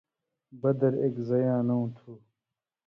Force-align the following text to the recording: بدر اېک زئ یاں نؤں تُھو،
بدر 0.61 0.93
اېک 1.01 1.15
زئ 1.27 1.41
یاں 1.45 1.61
نؤں 1.67 1.85
تُھو، 1.95 2.11